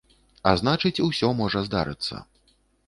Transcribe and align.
А 0.51 0.53
значыць, 0.61 1.03
усё 1.11 1.31
можа 1.43 1.65
здарыцца. 1.69 2.15